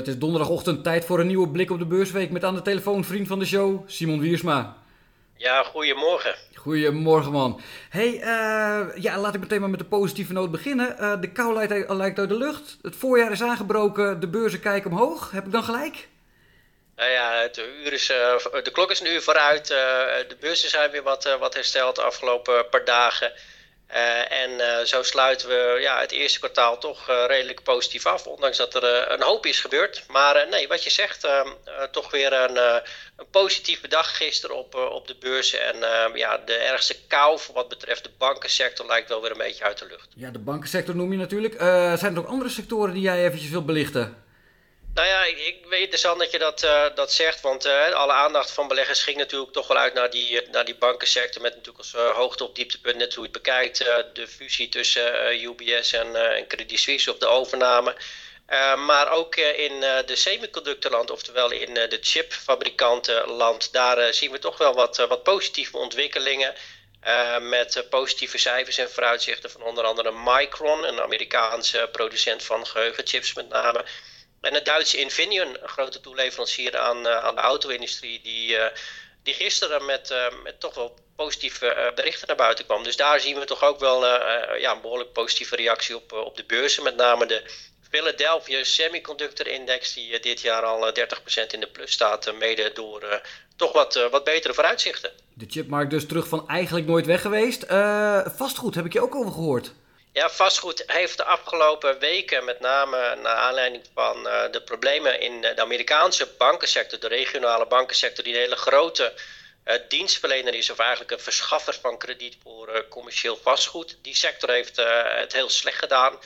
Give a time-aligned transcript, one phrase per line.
[0.00, 3.04] het is donderdagochtend tijd voor een nieuwe blik op de beursweek met aan de telefoon
[3.04, 4.76] vriend van de show, Simon Wiersma.
[5.36, 6.34] Ja, goedemorgen.
[6.54, 7.60] Goedemorgen man.
[7.90, 10.96] Hey, uh, ja, laat ik meteen maar met de positieve noot beginnen.
[11.00, 12.76] Uh, de kou lijkt, lijkt uit de lucht.
[12.82, 15.30] Het voorjaar is aangebroken, de beurzen kijken omhoog.
[15.30, 16.08] Heb ik dan gelijk?
[16.96, 19.66] Nou ja, de, uur is, de klok is een uur vooruit.
[19.66, 23.32] de beurzen zijn weer wat, wat hersteld de afgelopen paar dagen.
[23.94, 28.26] Uh, en uh, zo sluiten we ja, het eerste kwartaal toch uh, redelijk positief af,
[28.26, 30.04] ondanks dat er een hoop is gebeurd.
[30.08, 31.48] Maar nee, wat je zegt, ehm,
[31.90, 35.64] toch weer een, een, positieve dag gisteren op, op de beurzen.
[35.64, 39.38] En ehm, ja, de ergste kou voor wat betreft de bankensector lijkt wel weer een
[39.38, 40.08] beetje uit de lucht.
[40.16, 41.54] Ja, de bankensector noem je natuurlijk.
[41.98, 44.28] zijn er ook andere sectoren die jij eventjes wilt belichten?
[44.94, 48.50] Nou ja, ik, weet interessant dat je dat, uh, dat zegt, want uh, alle aandacht
[48.50, 51.42] van beleggers ging natuurlijk toch wel uit naar die, naar die bankensector.
[51.42, 53.78] Met natuurlijk als hoogte op dieptepunt, net hoe je het bekijkt,
[54.12, 57.96] de fusie tussen UBS en, en Credit Suisse of de overname.
[58.76, 64.96] maar ook in de semiconductorland, oftewel in de chipfabrikantenland, daar zien we toch wel wat,
[64.96, 66.54] wat positieve ontwikkelingen.
[67.40, 73.48] met positieve cijfers en vooruitzichten van onder andere Micron, een Amerikaanse producent van geheugenchips met
[73.48, 73.84] name.
[74.40, 78.64] En het Duitse Infineon, een grote toeleverancier aan, uh, aan de auto-industrie, die, uh,
[79.22, 82.82] die gisteren met, uh, met toch wel positieve berichten naar buiten kwam.
[82.82, 84.06] Dus daar zien we toch ook wel
[84.56, 86.82] ja, een behoorlijk positieve reactie op, op de beurzen.
[86.82, 87.42] Met name de
[87.90, 93.22] Philadelphia Semiconductor Index, die dit jaar al 30% in de plus staat, mede door
[93.56, 95.10] toch wat, wat betere vooruitzichten.
[95.34, 97.64] De chipmarkt dus terug van eigenlijk nooit weg geweest.
[98.36, 99.72] vastgoed heb ik je ook over gehoord.
[100.12, 105.40] Ja, vastgoed heeft de afgelopen weken, met name naar aanleiding van uh, de problemen in
[105.40, 109.12] de Amerikaanse bankensector, de regionale bankensector, die een hele grote
[109.64, 113.98] uh, dienstverlener is, of eigenlijk een verschaffer van krediet voor uh, commercieel vastgoed.
[114.02, 116.18] Die sector heeft het heel slecht gedaan.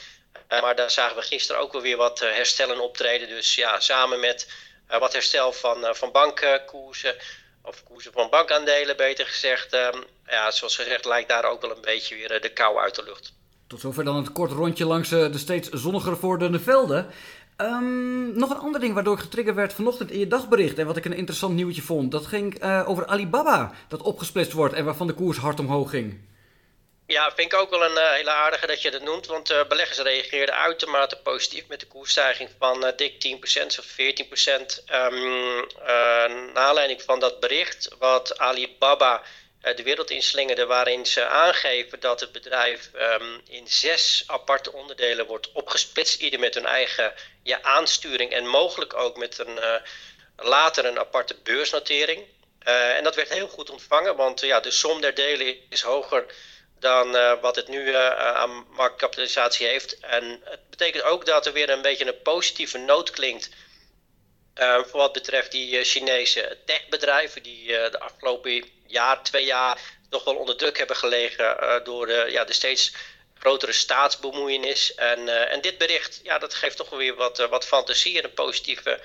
[0.49, 3.29] maar daar zagen we gisteren ook wel weer wat herstellen optreden.
[3.29, 4.49] Dus ja, samen met
[4.87, 7.17] wat herstel van, van bankkoersen,
[7.63, 9.73] of koersen van bankaandelen beter gezegd.
[9.73, 13.03] Ehm, ja, zoals gezegd lijkt daar ook wel een beetje weer de kou uit de
[13.03, 13.33] lucht.
[13.67, 17.07] Tot zover dan het kort rondje langs eh, de steeds zonniger wordende velden.
[17.57, 20.97] Um, nog een ander ding waardoor ik getriggerd werd vanochtend in je dagbericht en wat
[20.97, 22.11] ik een interessant nieuwtje vond.
[22.13, 26.21] Dat ging uh, over Alibaba, dat opgesplitst wordt en waarvan de koers hard omhoog ging.
[27.07, 29.99] Ja, vind ik ook wel een uh, hele aardige dat je dat noemt, want beleggers
[29.99, 34.85] reageerden uitermate positief met de koersstijging van dik 10% of 14%.
[34.93, 39.29] Um, naar aanleiding van dat bericht wat Alibaba eh,
[39.73, 45.53] de wereld inslingerde, waarin ze aangeven dat het bedrijf um, in zes aparte onderdelen wordt
[45.53, 49.75] opgesplitst, ieder met hun eigen ja, aansturing en mogelijk ook met een uh,
[50.37, 52.25] later een aparte beursnotering.
[52.67, 56.27] Uh, en dat werd heel goed ontvangen, want ja, de som der delen is hoger
[56.79, 59.99] dan wat het nu aan marktkapitalisatie heeft.
[60.01, 63.51] En het betekent ook dat er weer een beetje een positieve noot klinkt
[64.55, 69.79] voor wat betreft die Chinese techbedrijven die de afgelopen jaar, twee jaar
[70.09, 72.95] toch wel onder druk hebben gelegen uh, door de, ja, de steeds
[73.39, 74.95] grotere staatsbemoeienis.
[74.95, 78.25] En, uh, en dit bericht, ja, dat geeft toch wel weer wat, wat fantasie en
[78.25, 79.01] een positieve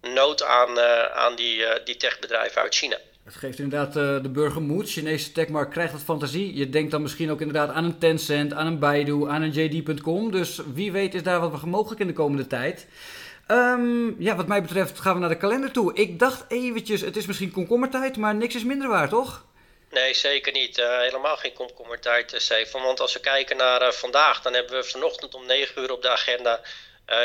[0.00, 0.80] noot aan,
[1.10, 2.96] aan die, die techbedrijven uit China.
[3.24, 3.92] Het geeft inderdaad
[4.22, 4.90] de burger moed.
[4.90, 6.54] Chinese techmarkt krijgt wat fantasie.
[6.56, 10.30] Je denkt dan misschien ook inderdaad aan een Tencent, aan een Baidu, aan een JD.com.
[10.30, 12.86] Dus wie weet is daar wat mogelijk in de komende tijd.
[13.48, 15.94] Um, ja, wat mij betreft gaan we naar de kalender toe.
[15.94, 19.44] Ik dacht eventjes, het is misschien komkommertijd, maar niks is minder waar, toch?
[19.92, 20.78] Nee, zeker niet.
[20.78, 22.82] Uh, helemaal geen komkommertijd, uh, Stefan.
[22.82, 26.02] Want als we kijken naar uh, vandaag, dan hebben we vanochtend om 9 uur op
[26.02, 26.60] de agenda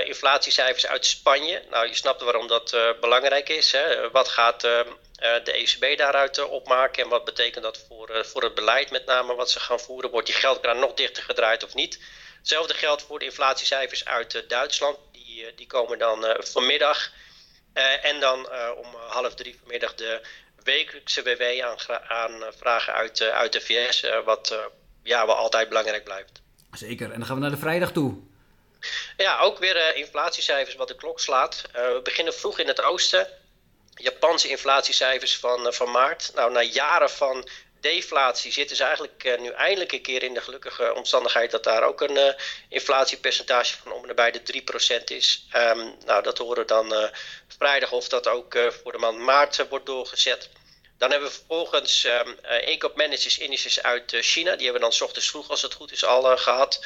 [0.06, 1.62] inflatiecijfers uit Spanje.
[1.70, 3.72] Nou, je snapt waarom dat belangrijk is.
[3.72, 4.12] Hè?
[4.12, 9.06] Wat gaat de ECB daaruit opmaken en wat betekent dat voor, voor het beleid, met
[9.06, 10.10] name wat ze gaan voeren?
[10.10, 12.00] Wordt die geldkraan nog dichter gedraaid of niet?
[12.38, 14.98] Hetzelfde geldt voor de inflatiecijfers uit Duitsland
[15.38, 17.12] die, eh, die komen dan eh, vanmiddag.
[17.74, 20.22] Eh, en dan om half drie vanmiddag de
[20.64, 24.56] wekelijkse WW-aanvragen uit, uit de VS, wat
[25.04, 26.42] ja, wel altijd belangrijk blijft.
[26.72, 28.18] Zeker, en dan gaan we naar de vrijdag toe.
[29.18, 31.62] Ja, ook weer inflatiecijfers wat de klok slaat.
[31.72, 33.28] we beginnen vroeg in het oosten.
[33.94, 36.32] Japanse inflatiecijfers van, van maart.
[36.36, 40.42] Nou, na jaren van deflatie zitten ze eigenlijk uh, nu eindelijk een keer in de
[40.42, 42.34] gelukkige omstandigheid dat daar ook een uh,
[42.70, 44.64] inflatiepercentage van om en bij de
[45.02, 45.48] 3% is.
[45.56, 47.10] Um, nou, dat horen dan uh,
[47.58, 50.50] vrijdag of dat ook voor de maand maart wordt doorgezet.
[50.98, 54.56] Dan hebben we vervolgens um, inkoopmanagers indices uit China.
[54.56, 56.86] Die hebben we dan s ochtends vroeg, als het goed is, al gehad.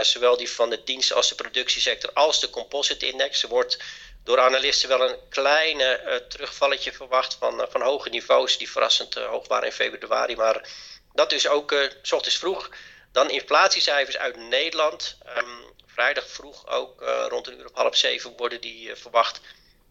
[0.00, 3.42] zowel die van de dienst- als de productiesector als de composite index.
[3.42, 3.78] Er wordt
[4.24, 9.16] door analisten wel een kleine uh, terugvalletje verwacht van, uh, van hoge niveaus die verrassend
[9.16, 10.36] uh, hoog waren in februari.
[10.36, 10.68] Maar
[11.12, 12.70] dat is ook s ochtends vroeg.
[13.12, 15.16] Dan inflatiecijfers uit Nederland.
[15.36, 19.40] Um, vrijdag vroeg ook rond een uur of half zeven worden die verwacht.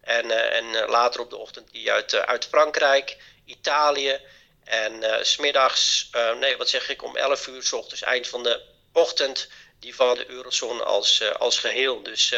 [0.02, 4.20] En, en later op de ochtend die uit, uit Frankrijk, Italië.
[4.64, 8.62] En smiddags, nee wat zeg ik, om 11 uur s ochtends, eind van de
[8.94, 9.50] ochtend,
[9.80, 12.04] die van de eurozone als, als geheel.
[12.04, 12.34] Dus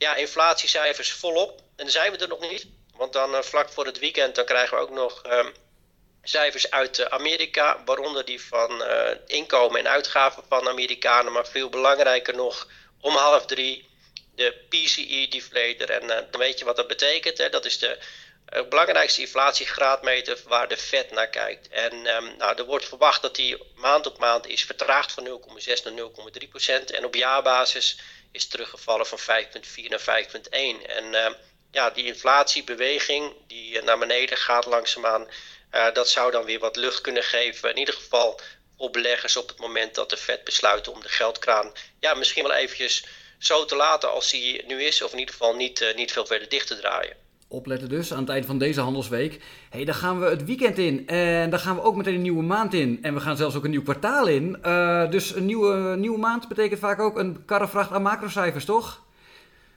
[0.00, 1.58] ja, inflatiecijfers volop.
[1.58, 2.66] En dan zijn we er nog niet.
[2.96, 5.50] Want dan vlak voor het weekend dan krijgen we ook nog ehm,
[6.22, 12.34] cijfers uit Amerika, waaronder die van uh, inkomen en uitgaven van Amerikanen, maar veel belangrijker
[12.34, 12.68] nog
[13.00, 13.88] om half drie
[14.34, 15.90] de PCE-deflator.
[15.90, 17.38] En dan weet je wat dat betekent.
[17.38, 17.48] Hè?
[17.48, 17.98] Dat is de
[18.68, 21.68] belangrijkste inflatiegraadmeter waar de Fed naar kijkt.
[21.68, 25.82] En um, nou, er wordt verwacht dat die maand op maand is vertraagd van 0,6
[25.84, 25.92] naar
[26.42, 26.90] 0,3 procent.
[26.90, 27.98] En op jaarbasis
[28.32, 29.24] is teruggevallen van 5,4
[29.88, 30.50] naar 5,1.
[30.50, 31.26] En uh,
[31.70, 35.28] ja, die inflatiebeweging die naar beneden gaat langzaamaan
[35.72, 37.70] uh, dat zou dan weer wat lucht kunnen geven.
[37.70, 38.40] In ieder geval
[38.78, 42.52] voor beleggers op het moment dat de Fed besluit om de geldkraan ja, misschien wel
[42.52, 43.04] eventjes
[43.38, 45.02] zo te laten als die nu is.
[45.02, 47.16] Of in ieder geval niet, uh, niet veel verder dicht te draaien.
[47.52, 49.40] Opletten dus aan het eind van deze handelsweek.
[49.70, 51.08] hey, dan gaan we het weekend in.
[51.08, 52.98] En dan gaan we ook meteen een nieuwe maand in.
[53.02, 54.58] En we gaan zelfs ook een nieuw kwartaal in.
[54.64, 59.02] Uh, dus een nieuwe, nieuwe maand betekent vaak ook een karrevracht aan macrocijfers, toch?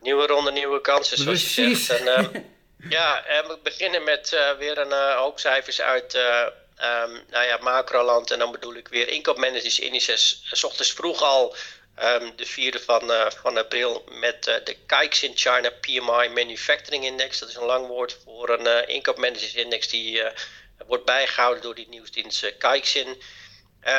[0.02, 1.88] Nieuwe ronde, nieuwe kansen, zoals Precies.
[1.88, 2.34] je zegt.
[2.34, 2.46] En,
[2.90, 7.58] Ja, en we beginnen met uh, weer een uh, hoop cijfers uit um, nou ja,
[7.62, 8.32] macroland.
[8.32, 10.48] En dan bedoel ik weer inkoopmanagers indices.
[10.52, 11.56] S ochtends vroeg al
[12.02, 13.12] um, de vierde van,
[13.42, 17.40] van april met de Kaiksin China PMI Manufacturing Index.
[17.40, 20.24] Dat is een lang woord voor een inkoopmanagers index die
[20.88, 23.22] wordt bijgehouden door die nieuwsdienst Kaiksin.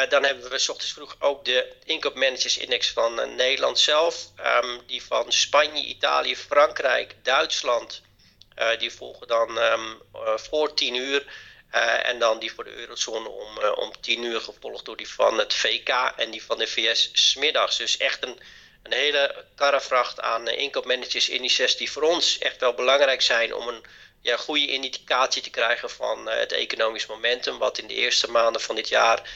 [0.08, 4.30] dan hebben we s ochtends vroeg ook de inkoopmanagers index van Nederland zelf.
[4.62, 8.02] Um, die van Spanje, Italië, Frankrijk, Duitsland...
[8.54, 10.00] Eh, die volgen dan um,
[10.36, 11.24] voor 10 uur.
[11.74, 15.08] Uh, en dan die voor de eurozone om, uh, om 10 uur, gevolgd door die
[15.08, 17.76] van het VK en die van de VS smiddags.
[17.76, 18.38] Dus echt een,
[18.82, 23.68] een hele karrevracht aan uh, inkoopmanagers indices die voor ons echt wel belangrijk zijn om
[23.68, 23.82] een
[24.20, 28.74] ja, goede indicatie te krijgen van het economisch momentum, wat in de eerste maanden van
[28.74, 29.30] dit jaar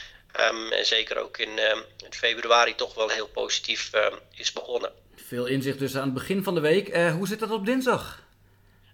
[0.51, 3.91] um, en zeker ook um, in, februari toch wel heel positief
[4.35, 4.91] is begonnen.
[5.15, 6.95] Veel inzicht dus aan het begin van de week.
[6.95, 8.27] hoe zit dat op dinsdag?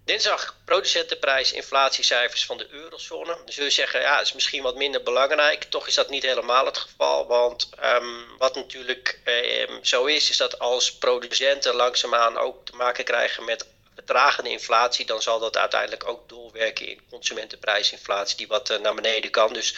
[0.06, 3.38] Dinsdag producentenprijs inflatiecijfers van de eurozone.
[3.46, 5.64] Zul je zeggen, ja, is misschien wat minder belangrijk.
[5.64, 7.26] Toch is dat niet helemaal het geval.
[7.26, 9.20] Want um, wat natuurlijk
[9.68, 15.06] um, zo is, is dat als producenten langzaamaan ook te maken krijgen met vertragende inflatie,
[15.06, 19.52] dan zal dat uiteindelijk ook doorwerken in consumentenprijsinflatie, die wat uh, naar beneden kan.
[19.52, 19.76] Dus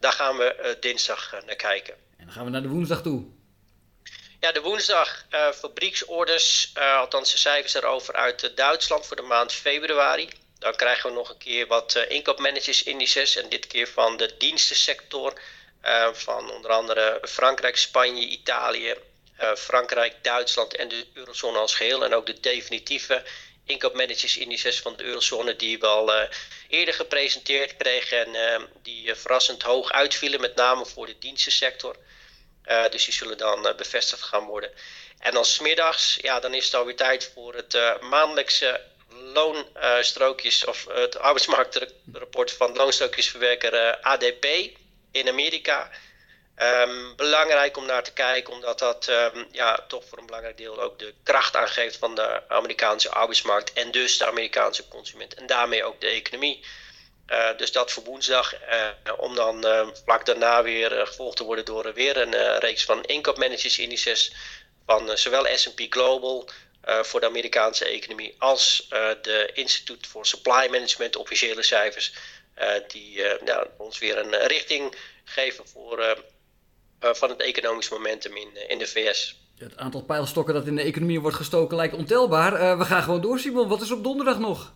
[0.00, 1.94] daar gaan we uh, dinsdag uh, naar kijken.
[2.16, 3.24] En dan gaan we naar de woensdag toe.
[4.44, 9.22] Ja, de woensdag uh, fabrieksorders, uh, althans de cijfers daarover uit uh, Duitsland voor de
[9.22, 10.28] maand februari.
[10.58, 15.40] Dan krijgen we nog een keer wat inkoopmanagersindices en dit keer van de dienstensector.
[16.12, 18.94] van onder andere Frankrijk, Spanje, Italië,
[19.56, 22.04] Frankrijk, Duitsland en de eurozone als geheel.
[22.04, 23.22] En ook de definitieve
[23.64, 26.12] inkoopmanagersindices van de eurozone die we al
[26.68, 31.96] eerder gepresenteerd kregen en die verrassend hoog uitvielen, met name voor de dienstensector.
[32.66, 34.70] Uh, dus die zullen dan uh, bevestigd gaan worden.
[35.18, 40.86] En dan smiddags, ja, dan is het alweer tijd voor het uh, maandelijkse loonstrookjes of
[40.90, 44.46] het arbeidsmarktrapport van loonstrookjesverwerker ADP
[45.12, 45.90] in Amerika.
[46.62, 50.80] Um, belangrijk om naar te kijken, omdat dat um, ja, toch voor een belangrijk deel
[50.80, 55.84] ook de kracht aangeeft van de Amerikaanse arbeidsmarkt en dus de Amerikaanse consument en daarmee
[55.84, 56.64] ook de economie.
[57.30, 58.54] Uh, dus dat voor woensdag.
[58.54, 63.04] Uh, om dan uh, vlak daarna weer gevolgd te worden door weer een reeks van
[63.04, 64.34] inkoopmanagersindices
[64.86, 66.48] van zowel S&P Global
[67.02, 68.86] voor de Amerikaanse economie als
[69.22, 72.12] de Institute for Supply Management officiële cijfers.
[72.88, 76.18] die nou, ons weer een richting geven voor,
[77.00, 79.40] van het economisch momentum in, in de VS.
[79.58, 82.78] Het aantal pijlstokken dat in de economie wordt gestoken lijkt ontelbaar.
[82.78, 83.68] we gaan gewoon door, Simon.
[83.68, 84.72] Wat is op donderdag nog?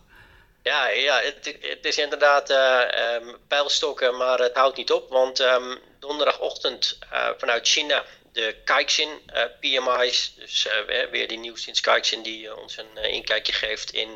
[0.63, 5.09] Ja, ja het, het is inderdaad uh, pijlstokken, maar het houdt niet op.
[5.09, 10.67] Want um, donderdagochtend uh, vanuit China de Kaiksin uh, PMI's, dus
[11.11, 14.15] weer die nieuwsdienst Kaiksin die ons een inkijkje geeft in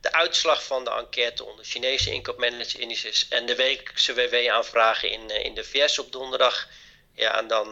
[0.00, 5.64] de uitslag van de enquête onder Chinese inkoopmanagersindices en de wekelijkse WW-aanvragen in, in de
[5.64, 6.68] VS op donderdag.
[7.14, 7.70] Ja, en dan,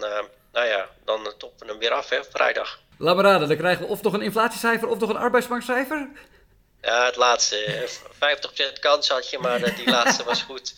[0.53, 2.81] nou ja, dan toppen we hem weer af, hè, vrijdag.
[2.99, 6.09] Laat dan krijgen we of nog een inflatiecijfer of nog een arbeidsmarktcijfer?
[6.83, 7.89] Ja, het laatste.
[8.15, 8.19] 50%
[8.81, 10.75] kans had je, maar die laatste was goed.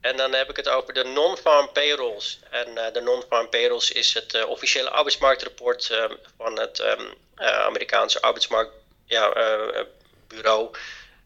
[0.00, 2.38] En dan heb ik het over de non-farm payrolls.
[2.50, 6.04] En uh, de non-farm payrolls is het uh, officiële arbeidsmarktrapport uh,
[6.36, 10.76] van het um, Amerikaanse arbeidsmarktbureau.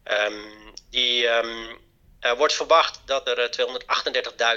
[0.04, 1.82] Ja, um, die um,
[2.36, 3.50] wordt verwacht dat er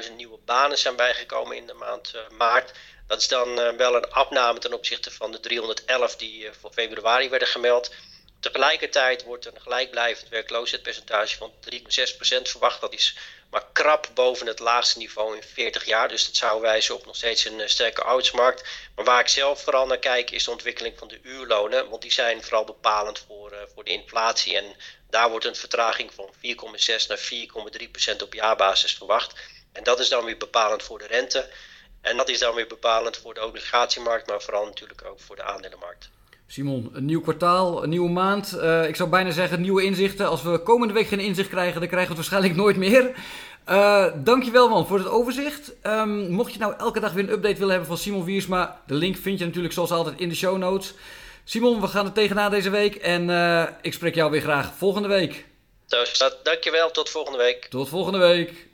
[0.04, 2.72] 238.000 nieuwe banen zijn bijgekomen in de maand maart.
[3.08, 7.48] Dat is dan wel een afname ten opzichte van de 311 die voor februari werden
[7.48, 7.92] gemeld.
[8.40, 12.82] Tegelijkertijd wordt een gelijkblijvend werkloosheidspercentage van 3,6% verwacht.
[12.82, 13.18] Dat is
[13.50, 16.08] maar krap boven het laagste niveau in 40 jaar.
[16.08, 18.68] Dus dat zou wijzen op nog steeds een eh, sterke arbeidsmarkt.
[18.96, 21.90] Maar waar ik zelf vooral naar kijk is de ontwikkeling van de uurlonen.
[21.90, 24.58] Want die zijn vooral bepalend voor, uh, voor de inflatie.
[24.58, 24.76] En
[25.10, 29.40] daar wordt een vertraging van 4,6 naar 4,3% op jaarbasis verwacht.
[29.74, 31.50] En dat is dan weer bepalend voor de rente.
[32.02, 35.44] En dat is dan weer bepalend voor de obligatiemarkt, maar vooral natuurlijk ook voor de
[35.44, 36.10] aandelenmarkt.
[36.48, 38.58] Simon, een nieuw kwartaal, een nieuwe maand.
[38.58, 40.28] Uh, ik zou bijna zeggen nieuwe inzichten.
[40.28, 43.12] Als we komende week geen inzicht krijgen, dan krijgen we het waarschijnlijk nooit meer.
[43.70, 45.74] Uh, dankjewel man voor het overzicht.
[45.84, 48.94] Um, mocht je nou elke dag weer een update willen hebben van Simon Wiersma, de
[48.94, 50.94] link vind je natuurlijk zoals altijd in de show notes.
[51.44, 55.08] Simon, we gaan er tegenaan deze week en uh, ik spreek jou weer graag volgende
[55.08, 55.46] week.
[55.86, 57.66] Zo, dankjewel, tot volgende week.
[57.66, 58.67] Tot volgende week.